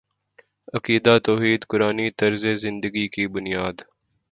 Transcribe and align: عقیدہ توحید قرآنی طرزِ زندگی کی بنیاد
عقیدہ 0.77 1.13
توحید 1.25 1.61
قرآنی 1.69 2.07
طرزِ 2.19 2.43
زندگی 2.55 3.05
کی 3.13 3.23
بنیاد 3.27 3.75